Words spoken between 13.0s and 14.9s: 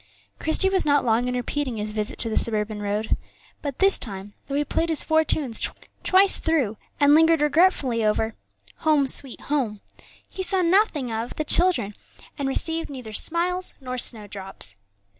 smiles nor snowdrops.